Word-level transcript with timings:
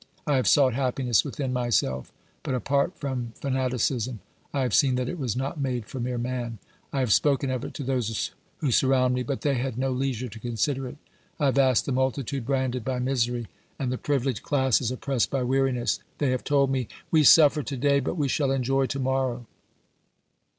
I 0.25 0.37
have 0.37 0.47
sought 0.47 0.73
happiness 0.73 1.23
within 1.23 1.53
myself, 1.53 2.11
but, 2.41 2.55
apart 2.55 2.97
from 2.97 3.33
fanati 3.39 3.75
cism, 3.75 4.17
I 4.51 4.61
have 4.63 4.73
seen 4.73 4.95
that 4.95 5.07
it 5.07 5.19
was 5.19 5.35
not 5.35 5.59
made 5.59 5.85
for 5.85 5.99
mere 5.99 6.17
man; 6.17 6.57
I 6.91 7.01
144 7.01 7.01
OBERMANN 7.03 7.03
have 7.03 7.13
spoken 7.13 7.51
of 7.51 7.65
it 7.65 7.73
to 7.75 7.83
those 7.83 8.31
who 8.57 8.71
surround 8.71 9.13
me, 9.13 9.21
but 9.21 9.41
they 9.41 9.53
had 9.59 9.77
no 9.77 9.91
leisure 9.91 10.27
to 10.27 10.39
consider 10.39 10.87
it. 10.87 10.97
I 11.39 11.45
have 11.45 11.59
asked 11.59 11.85
the 11.85 11.91
multitude 11.91 12.47
branded 12.47 12.83
by 12.83 12.97
misery 12.97 13.45
and 13.77 13.91
the 13.91 13.99
privileged 13.99 14.41
classes 14.41 14.89
oppressed 14.89 15.29
by 15.29 15.43
weariness; 15.43 15.99
they 16.17 16.31
have 16.31 16.43
told 16.43 16.71
me:" 16.71 16.87
We 17.11 17.23
suffer 17.23 17.61
to 17.61 17.77
day, 17.77 17.99
but 17.99 18.17
we 18.17 18.27
shall 18.27 18.49
enjoy 18.49 18.87
to 18.87 18.99
morrow." 18.99 19.45